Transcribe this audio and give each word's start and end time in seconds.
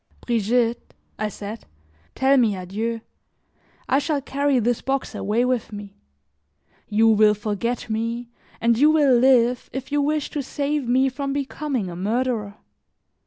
"Brigitte," 0.25 0.95
I 1.19 1.29
said, 1.29 1.67
"tell 2.15 2.35
me 2.35 2.55
adieu. 2.55 3.01
I 3.87 3.99
shall 3.99 4.19
carry 4.19 4.57
this 4.57 4.81
box 4.81 5.13
away 5.13 5.45
with 5.45 5.71
me; 5.71 5.95
you 6.89 7.07
will 7.09 7.35
forget 7.35 7.87
me, 7.87 8.31
and 8.59 8.79
you 8.79 8.89
will 8.89 9.15
live 9.15 9.69
if 9.71 9.91
you 9.91 10.01
wish 10.01 10.31
to 10.31 10.41
save 10.41 10.87
me 10.87 11.07
from 11.07 11.33
becoming 11.33 11.87
a 11.87 11.95
murderer. 11.95 12.55